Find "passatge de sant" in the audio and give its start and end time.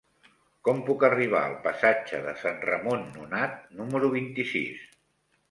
1.67-2.59